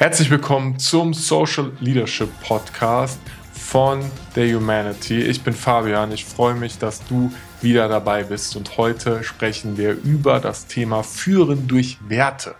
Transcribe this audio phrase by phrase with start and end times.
[0.00, 3.20] Herzlich willkommen zum Social Leadership Podcast
[3.52, 4.02] von
[4.34, 5.20] der Humanity.
[5.20, 7.30] Ich bin Fabian, ich freue mich, dass du
[7.60, 12.54] wieder dabei bist und heute sprechen wir über das Thema Führen durch Werte.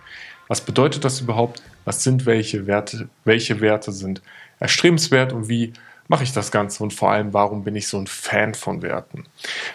[0.48, 1.62] Was bedeutet das überhaupt?
[1.87, 3.08] Was sind welche Werte?
[3.25, 4.20] Welche Werte sind
[4.59, 5.72] erstrebenswert und wie
[6.09, 9.25] mache ich das Ganze und vor allem, warum bin ich so ein Fan von Werten?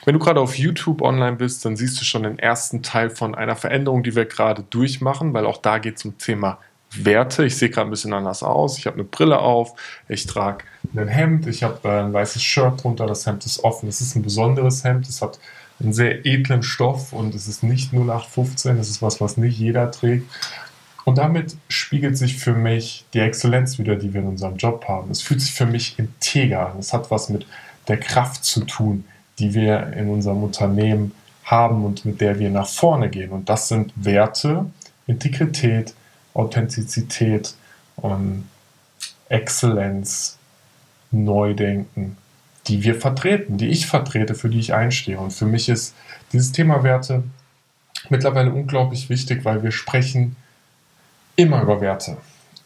[0.06, 3.34] Wenn du gerade auf YouTube online bist, dann siehst du schon den ersten Teil von
[3.34, 6.60] einer Veränderung, die wir gerade durchmachen, weil auch da geht es um Thema
[6.92, 7.46] Werte.
[7.46, 8.78] Ich sehe gerade ein bisschen anders aus.
[8.78, 9.74] Ich habe eine Brille auf,
[10.08, 10.64] ich trage
[10.96, 13.90] ein Hemd, ich habe äh, ein weißes Shirt drunter, das Hemd ist offen.
[13.90, 15.40] Es ist ein besonderes Hemd, es hat
[15.80, 19.92] einen sehr edlen Stoff und es ist nicht 0815, es ist was, was nicht jeder
[19.92, 20.30] trägt.
[21.04, 25.12] Und damit spiegelt sich für mich die Exzellenz wieder, die wir in unserem Job haben.
[25.12, 26.80] Es fühlt sich für mich integer an.
[26.80, 27.46] Es hat was mit
[27.88, 29.06] der Kraft zu tun,
[29.38, 31.12] die wir in unserem Unternehmen
[31.44, 33.32] haben und mit der wir nach vorne gehen.
[33.32, 34.66] Und das sind Werte,
[35.06, 35.94] Integrität,
[36.36, 37.56] Authentizität
[37.96, 38.48] und
[39.30, 40.38] Exzellenz,
[41.12, 42.18] Neudenken,
[42.68, 45.20] die wir vertreten, die ich vertrete, für die ich einstehe.
[45.20, 45.96] Und für mich ist
[46.34, 47.24] dieses Thema Werte
[48.10, 50.36] mittlerweile unglaublich wichtig, weil wir sprechen
[51.36, 52.18] immer über Werte.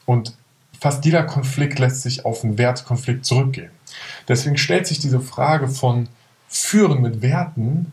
[0.05, 0.35] Und
[0.79, 3.71] fast jeder Konflikt lässt sich auf einen Wertkonflikt zurückgehen.
[4.27, 6.09] Deswegen stellt sich diese Frage von
[6.47, 7.91] Führen mit Werten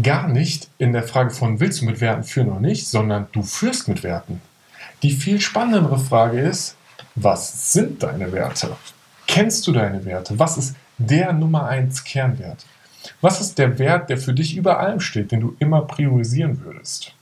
[0.00, 3.42] gar nicht in der Frage von willst du mit Werten führen oder nicht, sondern du
[3.42, 4.40] führst mit Werten.
[5.02, 6.76] Die viel spannendere Frage ist,
[7.14, 8.76] was sind deine Werte?
[9.26, 10.38] Kennst du deine Werte?
[10.38, 12.64] Was ist der Nummer eins Kernwert?
[13.20, 17.14] Was ist der Wert, der für dich über allem steht, den du immer priorisieren würdest?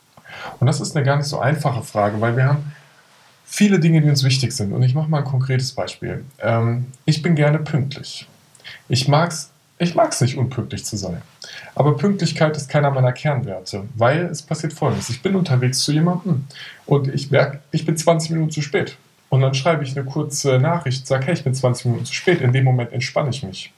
[0.58, 2.72] Und das ist eine gar nicht so einfache Frage, weil wir haben
[3.44, 4.72] viele Dinge, die uns wichtig sind.
[4.72, 6.24] Und ich mache mal ein konkretes Beispiel.
[6.38, 8.28] Ähm, ich bin gerne pünktlich.
[8.88, 9.50] Ich mag es
[9.80, 11.22] ich mag's nicht, unpünktlich zu sein.
[11.74, 15.08] Aber Pünktlichkeit ist keiner meiner Kernwerte, weil es passiert folgendes.
[15.08, 16.44] Ich bin unterwegs zu jemandem
[16.84, 18.96] und ich merke, ich bin 20 Minuten zu spät.
[19.30, 22.42] Und dann schreibe ich eine kurze Nachricht, sage, hey, ich bin 20 Minuten zu spät.
[22.42, 23.72] In dem Moment entspanne ich mich.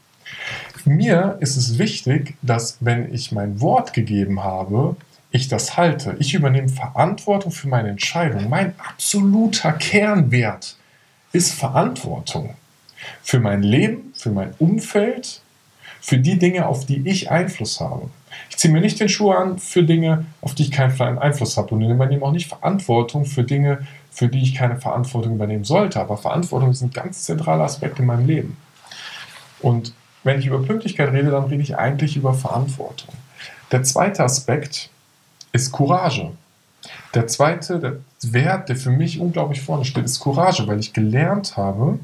[0.84, 4.96] Mir ist es wichtig, dass wenn ich mein Wort gegeben habe,
[5.30, 6.16] ich das halte.
[6.18, 8.48] Ich übernehme Verantwortung für meine Entscheidung.
[8.48, 10.76] Mein absoluter Kernwert
[11.32, 12.56] ist Verantwortung.
[13.22, 15.42] Für mein Leben, für mein Umfeld,
[16.02, 18.10] für die Dinge, auf die ich Einfluss habe.
[18.50, 21.74] Ich ziehe mir nicht den Schuh an für Dinge, auf die ich keinen Einfluss habe
[21.74, 26.00] und übernehme auch nicht Verantwortung für Dinge, für die ich keine Verantwortung übernehmen sollte.
[26.00, 28.56] Aber Verantwortung ist ein ganz zentraler Aspekt in meinem Leben.
[29.60, 33.14] Und wenn ich über Pünktlichkeit rede, dann rede ich eigentlich über Verantwortung.
[33.70, 34.90] Der zweite Aspekt
[35.52, 36.32] ist Courage.
[37.14, 41.56] Der zweite der Wert, der für mich unglaublich vorne steht, ist Courage, weil ich gelernt
[41.56, 42.00] habe,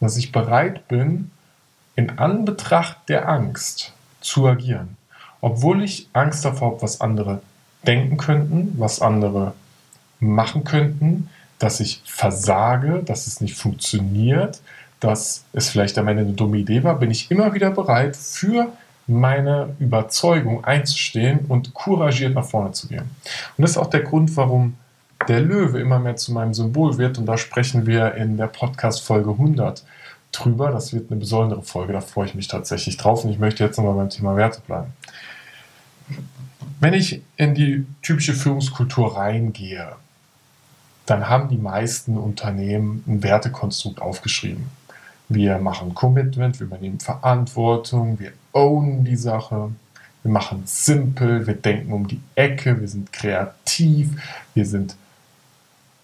[0.00, 1.30] dass ich bereit bin,
[1.96, 4.96] in Anbetracht der Angst zu agieren.
[5.40, 7.42] Obwohl ich Angst davor habe, was andere
[7.86, 9.54] denken könnten, was andere
[10.20, 14.60] machen könnten, dass ich versage, dass es nicht funktioniert,
[15.00, 18.72] dass es vielleicht am Ende eine dumme Idee war, bin ich immer wieder bereit, für
[19.08, 23.10] meine Überzeugung einzustehen und couragiert nach vorne zu gehen.
[23.56, 24.76] Und das ist auch der Grund, warum
[25.28, 27.18] der Löwe immer mehr zu meinem Symbol wird.
[27.18, 29.84] Und da sprechen wir in der Podcast-Folge 100
[30.32, 30.70] drüber.
[30.70, 33.76] Das wird eine besondere Folge, da freue ich mich tatsächlich drauf und ich möchte jetzt
[33.76, 34.92] nochmal beim Thema Werte bleiben.
[36.80, 39.92] Wenn ich in die typische Führungskultur reingehe,
[41.06, 44.66] dann haben die meisten Unternehmen ein Wertekonstrukt aufgeschrieben.
[45.28, 49.70] Wir machen Commitment, wir übernehmen Verantwortung, wir ownen die Sache,
[50.22, 54.10] wir machen simpel, wir denken um die Ecke, wir sind kreativ,
[54.54, 54.96] wir sind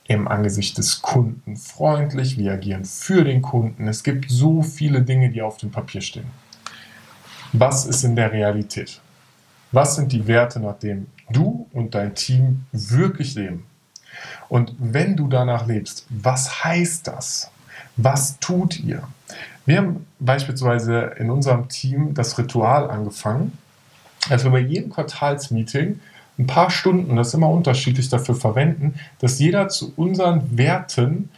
[0.08, 3.86] im Angesicht des Kunden freundlich, wir agieren für den Kunden.
[3.86, 6.26] Es gibt so viele Dinge, die auf dem Papier stehen.
[7.52, 9.00] Was ist in der Realität?
[9.70, 13.66] Was sind die Werte, nach denen du und dein Team wirklich leben?
[14.48, 17.50] Und wenn du danach lebst, was heißt das?
[17.96, 19.02] Was tut ihr?
[19.66, 23.58] Wir haben beispielsweise in unserem Team das Ritual angefangen,
[24.30, 26.00] als wir bei jedem Quartalsmeeting
[26.38, 31.30] ein paar Stunden, das ist immer unterschiedlich, dafür verwenden, dass jeder zu unseren Werten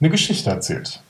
[0.00, 1.02] eine Geschichte erzählt.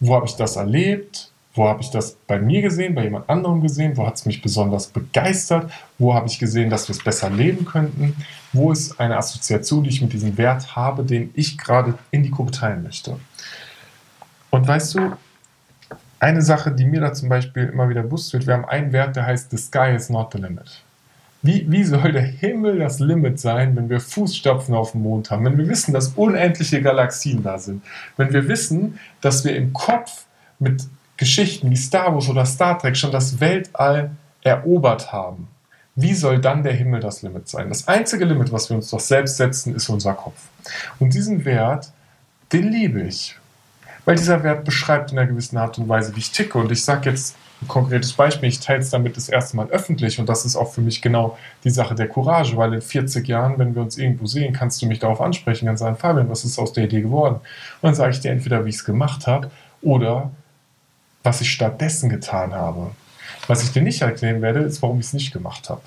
[0.00, 1.30] Wo habe ich das erlebt?
[1.54, 3.96] Wo habe ich das bei mir gesehen, bei jemand anderem gesehen?
[3.96, 5.70] Wo hat es mich besonders begeistert?
[5.98, 8.16] Wo habe ich gesehen, dass wir es besser leben könnten?
[8.54, 12.30] Wo ist eine Assoziation, die ich mit diesem Wert habe, den ich gerade in die
[12.30, 13.18] Gruppe teilen möchte?
[14.48, 15.12] Und weißt du,
[16.20, 19.16] eine Sache, die mir da zum Beispiel immer wieder bewusst wird, wir haben einen Wert,
[19.16, 20.82] der heißt The Sky is not the limit.
[21.42, 25.44] Wie, wie soll der Himmel das Limit sein, wenn wir Fußstapfen auf dem Mond haben?
[25.44, 27.82] Wenn wir wissen, dass unendliche Galaxien da sind?
[28.16, 30.24] Wenn wir wissen, dass wir im Kopf
[30.58, 30.84] mit
[31.16, 34.12] Geschichten wie Star Wars oder Star Trek schon das Weltall
[34.42, 35.48] erobert haben?
[35.94, 37.68] Wie soll dann der Himmel das Limit sein?
[37.68, 40.40] Das einzige Limit, was wir uns doch selbst setzen, ist unser Kopf.
[40.98, 41.92] Und diesen Wert
[42.52, 43.36] den liebe ich.
[44.04, 46.58] Weil dieser Wert beschreibt in einer gewissen Art und Weise, wie ich ticke.
[46.58, 50.18] Und ich sage jetzt ein konkretes Beispiel, ich teile es damit das erste Mal öffentlich
[50.18, 53.58] und das ist auch für mich genau die Sache der Courage, weil in 40 Jahren,
[53.58, 56.58] wenn wir uns irgendwo sehen, kannst du mich darauf ansprechen, kannst sagen, Fabian, was ist
[56.58, 57.36] aus der Idee geworden?
[57.36, 57.42] Und
[57.82, 59.50] dann sage ich dir entweder, wie ich es gemacht habe
[59.80, 60.30] oder
[61.22, 62.90] was ich stattdessen getan habe.
[63.46, 65.82] Was ich dir nicht erklären werde, ist, warum ich es nicht gemacht habe.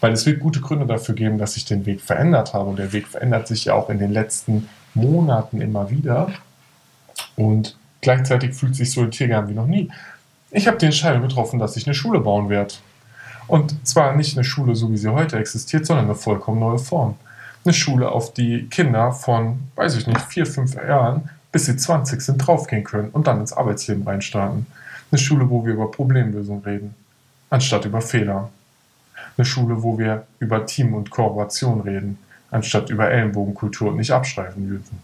[0.00, 2.68] Weil es wird gute Gründe dafür geben, dass ich den Weg verändert habe.
[2.70, 6.28] Und der Weg verändert sich ja auch in den letzten Monaten immer wieder.
[7.36, 9.90] Und gleichzeitig fühlt sich so integer an wie noch nie.
[10.56, 12.74] Ich habe die Entscheidung getroffen, dass ich eine Schule bauen werde.
[13.48, 17.16] Und zwar nicht eine Schule, so wie sie heute existiert, sondern eine vollkommen neue Form.
[17.64, 22.20] Eine Schule, auf die Kinder von, weiß ich nicht, vier, fünf Jahren, bis sie 20
[22.20, 24.66] sind, draufgehen können und dann ins Arbeitsleben reinstarten.
[25.10, 26.94] Eine Schule, wo wir über Problemlösung reden,
[27.50, 28.50] anstatt über Fehler
[29.36, 32.16] eine Schule, wo wir über Team und Kooperation reden,
[32.52, 35.00] anstatt über Ellenbogenkultur und nicht abschreiben dürfen.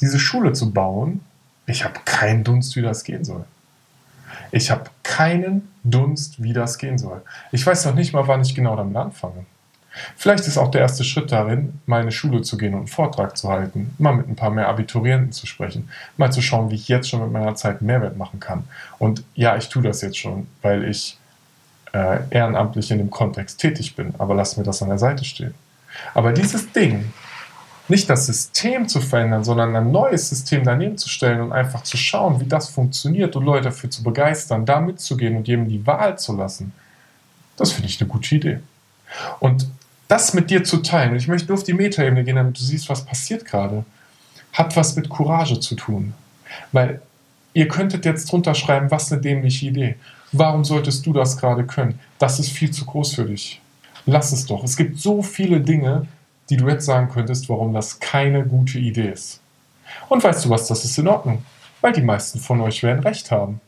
[0.00, 1.20] Diese Schule zu bauen,
[1.66, 3.44] ich habe keinen Dunst, wie das gehen soll.
[4.50, 7.22] Ich habe keinen Dunst, wie das gehen soll.
[7.52, 9.46] Ich weiß noch nicht mal, wann ich genau damit anfange.
[10.16, 12.88] Vielleicht ist auch der erste Schritt darin, mal in eine Schule zu gehen und einen
[12.88, 16.74] Vortrag zu halten, mal mit ein paar mehr Abiturienten zu sprechen, mal zu schauen, wie
[16.74, 18.64] ich jetzt schon mit meiner Zeit Mehrwert machen kann.
[18.98, 21.18] Und ja, ich tue das jetzt schon, weil ich
[21.92, 25.54] äh, ehrenamtlich in dem Kontext tätig bin, aber lass mir das an der Seite stehen.
[26.12, 27.12] Aber dieses Ding,
[27.88, 31.96] nicht das System zu verändern, sondern ein neues System daneben zu stellen und einfach zu
[31.96, 36.18] schauen, wie das funktioniert und Leute dafür zu begeistern, da mitzugehen und jedem die Wahl
[36.18, 36.72] zu lassen,
[37.56, 38.60] das finde ich eine gute Idee.
[39.40, 39.68] Und
[40.08, 42.62] das mit dir zu teilen, und ich möchte nur auf die Metaebene gehen, damit du
[42.62, 43.84] siehst, was passiert gerade,
[44.52, 46.14] hat was mit Courage zu tun.
[46.72, 47.00] Weil
[47.54, 49.96] ihr könntet jetzt drunter schreiben, was eine dämliche Idee.
[50.32, 51.98] Warum solltest du das gerade können?
[52.18, 53.60] Das ist viel zu groß für dich.
[54.06, 54.62] Lass es doch.
[54.62, 56.06] Es gibt so viele Dinge,
[56.50, 59.40] die du jetzt sagen könntest, warum das keine gute Idee ist.
[60.08, 61.44] Und weißt du was, das ist in Ordnung,
[61.80, 63.60] weil die meisten von euch werden recht haben.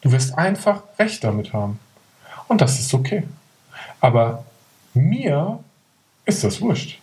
[0.00, 1.78] Du wirst einfach recht damit haben.
[2.48, 3.24] Und das ist okay.
[4.00, 4.44] Aber
[4.94, 5.60] mir
[6.24, 6.98] ist das wurscht.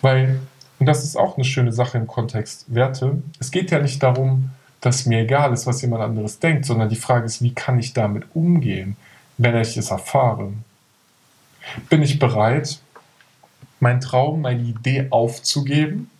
[0.00, 0.40] Weil,
[0.78, 4.50] und das ist auch eine schöne Sache im Kontext Werte, es geht ja nicht darum,
[4.80, 7.92] dass mir egal ist, was jemand anderes denkt, sondern die Frage ist, wie kann ich
[7.92, 8.96] damit umgehen,
[9.38, 10.52] wenn ich es erfahre?
[11.88, 12.80] Bin ich bereit,
[13.82, 16.10] meinen Traum, meine Idee aufzugeben,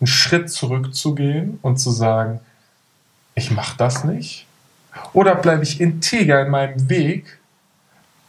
[0.00, 2.40] einen Schritt zurückzugehen und zu sagen,
[3.34, 4.46] ich mache das nicht?
[5.12, 7.38] Oder bleibe ich integer in meinem Weg,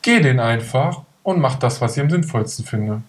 [0.01, 3.01] gehe den einfach und mache das, was ich am sinnvollsten finde?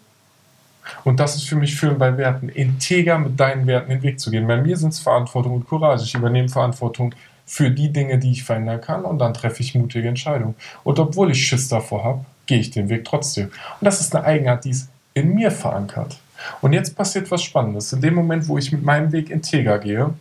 [1.02, 4.30] Und das ist für mich Führen bei Werten, integer mit deinen Werten den Weg zu
[4.30, 4.46] gehen.
[4.46, 6.04] Bei mir sind es Verantwortung und Courage.
[6.04, 7.12] Ich übernehme Verantwortung
[7.44, 10.54] für die Dinge, die ich verändern kann und dann treffe ich mutige Entscheidungen.
[10.84, 13.46] Und obwohl ich Schiss davor habe, gehe ich den Weg trotzdem.
[13.46, 16.20] Und das ist eine Eigenart, die ist in mir verankert.
[16.60, 17.92] Und jetzt passiert was Spannendes.
[17.92, 20.12] In dem Moment, wo ich mit meinem Weg integer gehe,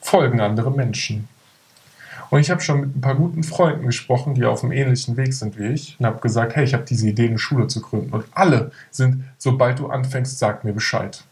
[0.00, 1.28] folgen andere Menschen.
[2.30, 5.34] Und ich habe schon mit ein paar guten Freunden gesprochen, die auf einem ähnlichen Weg
[5.34, 8.12] sind wie ich, und habe gesagt, hey, ich habe diese Idee, eine Schule zu gründen.
[8.12, 11.22] Und alle sind, sobald du anfängst, sag mir Bescheid.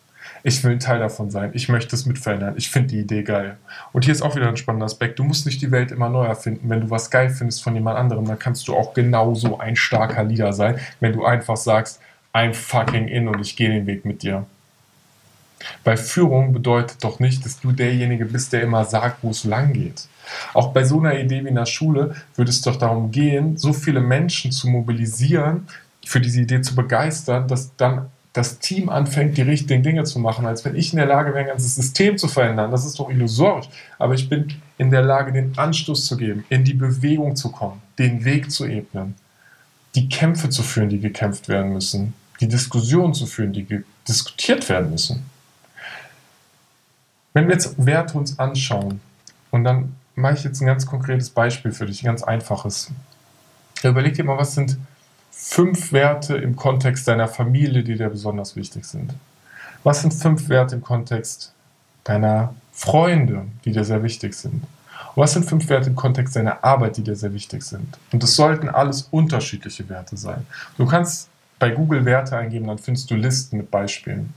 [0.43, 1.51] Ich will ein Teil davon sein.
[1.55, 2.55] Ich möchte es mit verändern.
[2.57, 3.57] Ich finde die Idee geil.
[3.93, 5.19] Und hier ist auch wieder ein spannender Aspekt.
[5.19, 6.69] Du musst nicht die Welt immer neu erfinden.
[6.69, 10.25] Wenn du was geil findest von jemand anderem, dann kannst du auch genauso ein starker
[10.25, 12.01] Leader sein, wenn du einfach sagst,
[12.37, 14.45] I'm fucking in und ich gehe den Weg mit dir.
[15.85, 19.73] Weil Führung bedeutet doch nicht, dass du derjenige bist, der immer sagt, wo es lang
[19.73, 20.07] geht.
[20.53, 24.01] Auch bei so einer Idee wie einer Schule würde es doch darum gehen, so viele
[24.01, 25.67] Menschen zu mobilisieren,
[26.05, 30.45] für diese Idee zu begeistern, dass dann das Team anfängt, die richtigen Dinge zu machen,
[30.45, 32.71] als wenn ich in der Lage wäre, ein ganzes System zu verändern.
[32.71, 33.69] Das ist doch illusorisch.
[33.99, 37.81] Aber ich bin in der Lage, den Anstoß zu geben, in die Bewegung zu kommen,
[37.99, 39.15] den Weg zu ebnen,
[39.95, 44.91] die Kämpfe zu führen, die gekämpft werden müssen, die Diskussionen zu führen, die diskutiert werden
[44.91, 45.29] müssen.
[47.33, 49.01] Wenn wir jetzt Werte uns anschauen
[49.51, 52.91] und dann mache ich jetzt ein ganz konkretes Beispiel für dich, ein ganz einfaches.
[53.83, 54.79] Überleg dir mal, was sind
[55.31, 59.15] fünf Werte im Kontext deiner Familie, die dir besonders wichtig sind?
[59.85, 61.53] Was sind fünf Werte im Kontext
[62.05, 64.65] deiner Freunde, die dir sehr wichtig sind?
[65.15, 67.99] Und was sind fünf Werte im Kontext deiner Arbeit, die dir sehr wichtig sind?
[68.13, 70.47] Und das sollten alles unterschiedliche Werte sein.
[70.79, 71.29] Du kannst
[71.59, 74.35] bei Google Werte eingeben, dann findest du Listen mit Beispielen.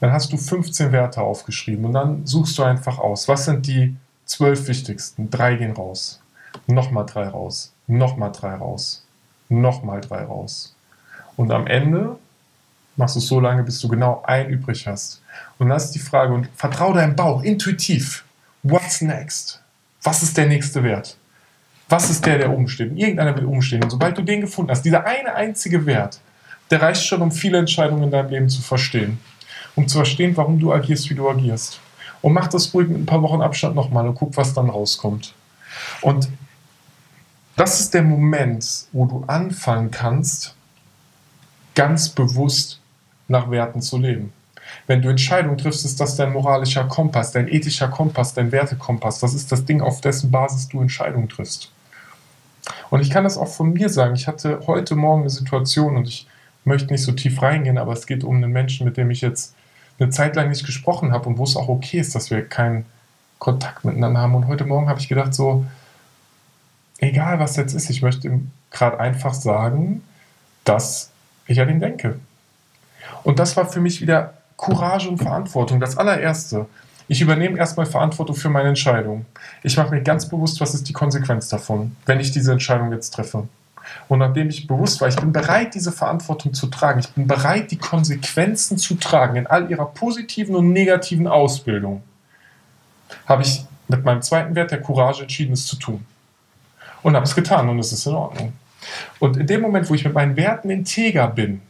[0.00, 3.96] Dann hast du 15 Werte aufgeschrieben und dann suchst du einfach aus, was sind die
[4.24, 6.20] zwölf wichtigsten, drei gehen raus.
[6.66, 7.72] Nochmal drei raus.
[7.86, 9.04] Nochmal drei raus.
[9.48, 10.74] Nochmal drei raus.
[11.36, 12.18] Und am Ende
[12.96, 15.22] machst du es so lange, bis du genau einen übrig hast.
[15.58, 18.24] Und dann ist die Frage, und vertrau deinem Bauch intuitiv.
[18.62, 19.62] What's next?
[20.02, 21.16] Was ist der nächste Wert?
[21.92, 22.90] Was ist der, der oben steht?
[22.90, 23.82] Und irgendeiner wird oben stehen.
[23.84, 26.20] Und sobald du den gefunden hast, dieser eine einzige Wert,
[26.70, 29.20] der reicht schon, um viele Entscheidungen in deinem Leben zu verstehen.
[29.74, 31.80] um zu verstehen, warum du agierst, wie du agierst.
[32.22, 35.34] Und mach das ruhig mit ein paar Wochen Abstand nochmal und guck, was dann rauskommt.
[36.00, 36.28] Und
[37.56, 40.54] das ist der Moment, wo du anfangen kannst,
[41.74, 42.80] ganz bewusst
[43.28, 44.32] nach Werten zu leben.
[44.86, 49.20] Wenn du Entscheidungen triffst, ist das dein moralischer Kompass, dein ethischer Kompass, dein Wertekompass.
[49.20, 51.70] Das ist das Ding, auf dessen Basis du Entscheidungen triffst.
[52.92, 54.14] Und ich kann das auch von mir sagen.
[54.14, 56.26] Ich hatte heute Morgen eine Situation und ich
[56.64, 59.54] möchte nicht so tief reingehen, aber es geht um einen Menschen, mit dem ich jetzt
[59.98, 62.84] eine Zeit lang nicht gesprochen habe und wo es auch okay ist, dass wir keinen
[63.38, 64.34] Kontakt miteinander haben.
[64.34, 65.64] Und heute Morgen habe ich gedacht, so,
[66.98, 70.04] egal was jetzt ist, ich möchte ihm gerade einfach sagen,
[70.64, 71.12] dass
[71.46, 72.20] ich an ihn denke.
[73.24, 75.80] Und das war für mich wieder Courage und Verantwortung.
[75.80, 76.66] Das allererste.
[77.08, 79.26] Ich übernehme erstmal Verantwortung für meine Entscheidung.
[79.62, 83.10] Ich mache mir ganz bewusst, was ist die Konsequenz davon, wenn ich diese Entscheidung jetzt
[83.10, 83.48] treffe.
[84.08, 87.70] Und nachdem ich bewusst war, ich bin bereit, diese Verantwortung zu tragen, ich bin bereit,
[87.70, 92.02] die Konsequenzen zu tragen in all ihrer positiven und negativen Ausbildung,
[93.26, 96.06] habe ich mit meinem zweiten Wert der Courage entschieden, es zu tun.
[97.02, 98.52] Und habe es getan und es ist in Ordnung.
[99.18, 101.60] Und in dem Moment, wo ich mit meinen Werten integer bin,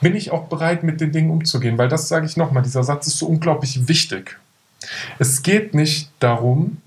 [0.00, 1.76] bin ich auch bereit, mit den Dingen umzugehen.
[1.76, 4.38] Weil das sage ich nochmal, dieser Satz ist so unglaublich wichtig.
[5.18, 6.78] Es geht nicht darum,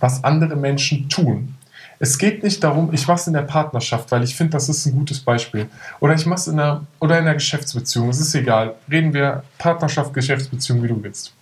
[0.00, 1.54] was andere Menschen tun.
[2.00, 4.86] Es geht nicht darum, ich mache es in der Partnerschaft, weil ich finde, das ist
[4.86, 5.68] ein gutes Beispiel.
[5.98, 8.08] Oder ich mache es in der, oder in der Geschäftsbeziehung.
[8.08, 8.76] Es ist egal.
[8.88, 11.32] Reden wir Partnerschaft, Geschäftsbeziehung, wie du willst.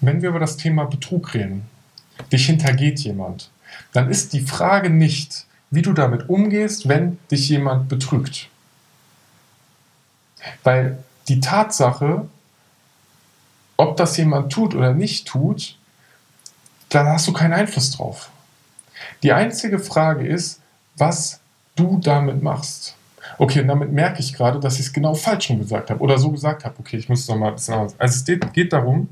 [0.00, 1.68] Wenn wir über das Thema Betrug reden,
[2.30, 3.50] dich hintergeht jemand,
[3.92, 8.48] dann ist die Frage nicht, wie du damit umgehst, wenn dich jemand betrügt.
[10.62, 12.28] Weil die Tatsache,
[13.76, 15.76] ob das jemand tut oder nicht tut,
[16.88, 18.30] da hast du keinen Einfluss drauf.
[19.22, 20.60] Die einzige Frage ist,
[20.96, 21.40] was
[21.76, 22.96] du damit machst.
[23.38, 26.18] Okay, und damit merke ich gerade, dass ich es genau falsch schon gesagt habe oder
[26.18, 26.74] so gesagt habe.
[26.78, 27.94] Okay, ich muss es nochmal ein bisschen anders.
[27.98, 29.08] Also es geht, geht darum,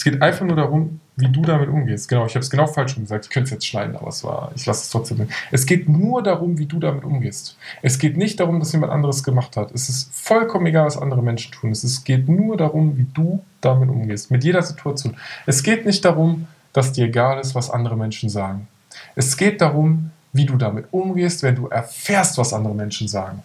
[0.00, 2.08] es geht einfach nur darum, wie du damit umgehst.
[2.08, 3.26] Genau, ich habe es genau falsch gesagt.
[3.26, 5.28] Ich könnte es jetzt schneiden, aber es war, ich lasse es trotzdem.
[5.50, 7.58] Es geht nur darum, wie du damit umgehst.
[7.82, 9.72] Es geht nicht darum, dass jemand anderes gemacht hat.
[9.72, 11.72] Es ist vollkommen egal, was andere Menschen tun.
[11.72, 14.30] Es geht nur darum, wie du damit umgehst.
[14.30, 15.18] Mit jeder Situation.
[15.44, 18.68] Es geht nicht darum, dass dir egal ist, was andere Menschen sagen.
[19.16, 23.42] Es geht darum, wie du damit umgehst, wenn du erfährst, was andere Menschen sagen.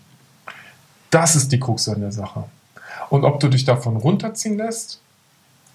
[1.11, 2.45] Das ist die Krux an der Sache.
[3.09, 5.01] Und ob du dich davon runterziehen lässt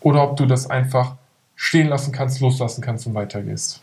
[0.00, 1.16] oder ob du das einfach
[1.56, 3.82] stehen lassen kannst, loslassen kannst und weitergehst.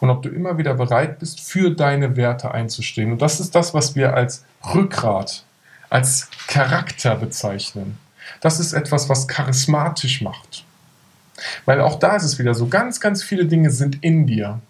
[0.00, 3.12] Und ob du immer wieder bereit bist, für deine Werte einzustehen.
[3.12, 5.44] Und das ist das, was wir als Rückgrat,
[5.88, 7.98] als Charakter bezeichnen.
[8.40, 10.64] Das ist etwas, was charismatisch macht.
[11.64, 14.60] Weil auch da ist es wieder so, ganz, ganz viele Dinge sind in dir.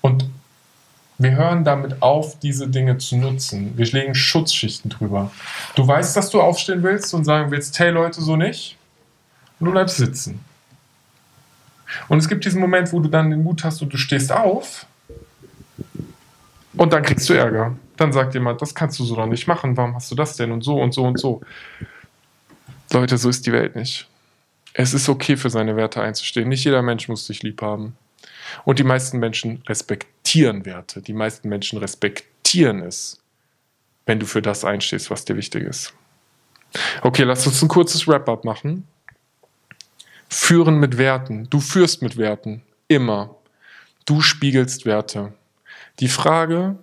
[0.00, 0.28] Und
[1.18, 3.76] wir hören damit auf, diese Dinge zu nutzen.
[3.76, 5.32] Wir legen Schutzschichten drüber.
[5.74, 8.77] Du weißt, dass du aufstehen willst und sagen willst, hey Leute, so nicht.
[9.60, 10.40] Und du bleibst sitzen.
[12.08, 14.86] Und es gibt diesen Moment, wo du dann den Mut hast und du stehst auf
[16.76, 17.76] und dann kriegst du Ärger.
[17.96, 20.52] Dann sagt jemand, das kannst du so doch nicht machen, warum hast du das denn
[20.52, 21.40] und so und so und so.
[22.92, 24.08] Leute, so ist die Welt nicht.
[24.74, 26.48] Es ist okay für seine Werte einzustehen.
[26.48, 27.96] Nicht jeder Mensch muss dich lieb haben.
[28.64, 31.02] Und die meisten Menschen respektieren Werte.
[31.02, 33.20] Die meisten Menschen respektieren es,
[34.06, 35.94] wenn du für das einstehst, was dir wichtig ist.
[37.02, 38.86] Okay, lass uns ein kurzes Wrap-up machen.
[40.28, 41.48] Führen mit Werten.
[41.50, 42.62] Du führst mit Werten.
[42.86, 43.36] Immer.
[44.04, 45.32] Du spiegelst Werte.
[46.00, 46.76] Die Frage,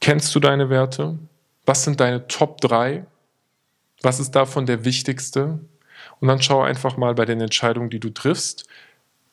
[0.00, 1.18] kennst du deine Werte?
[1.66, 3.04] Was sind deine Top 3?
[4.02, 5.60] Was ist davon der wichtigste?
[6.20, 8.66] Und dann schau einfach mal bei den Entscheidungen, die du triffst,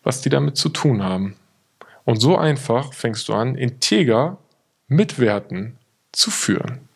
[0.04, 1.36] was die damit zu tun haben.
[2.06, 4.38] Und so einfach fängst du an, integer
[4.88, 5.78] mit Werten
[6.12, 6.88] zu führen.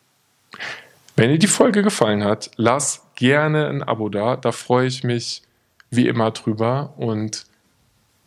[1.16, 4.36] Wenn dir die Folge gefallen hat, lass gerne ein Abo da.
[4.36, 5.42] Da freue ich mich
[5.96, 7.46] wie immer drüber und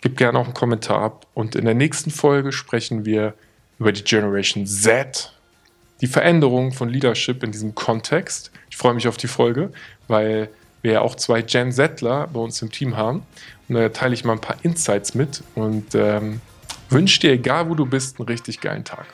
[0.01, 1.27] gib gerne auch einen Kommentar ab.
[1.33, 3.33] Und in der nächsten Folge sprechen wir
[3.79, 5.33] über die Generation Z,
[6.01, 8.51] die Veränderung von Leadership in diesem Kontext.
[8.69, 9.71] Ich freue mich auf die Folge,
[10.07, 10.49] weil
[10.81, 13.23] wir ja auch zwei Gen Zler bei uns im Team haben.
[13.67, 16.41] Und da teile ich mal ein paar Insights mit und ähm,
[16.89, 19.05] wünsche dir, egal wo du bist, einen richtig geilen Tag.